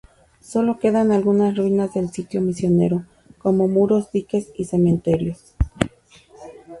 Solo 0.39 0.79
quedan 0.79 1.11
algunas 1.11 1.55
ruinas 1.55 1.93
del 1.93 2.09
sitio 2.09 2.41
misionero, 2.41 3.05
como 3.37 3.67
muros, 3.67 4.11
diques 4.11 4.47
y 4.55 4.65
cementerios. 4.65 5.53